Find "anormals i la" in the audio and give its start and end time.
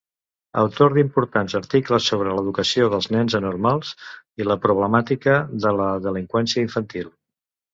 3.41-4.59